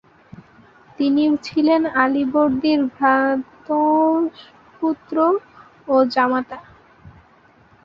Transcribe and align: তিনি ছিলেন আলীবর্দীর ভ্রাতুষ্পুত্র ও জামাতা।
তিনি 0.99 1.23
ছিলেন 1.47 1.81
আলীবর্দীর 2.03 2.81
ভ্রাতুষ্পুত্র 2.95 4.35
ও 5.87 5.95
জামাতা। 6.13 6.59